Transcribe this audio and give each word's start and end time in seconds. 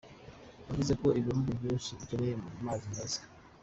Yavuze 0.67 0.93
ko 1.01 1.07
ibihugu 1.19 1.49
byinshi 1.59 1.89
bikeneye 1.97 2.33
mazi 2.65 2.85
meza. 2.93 3.21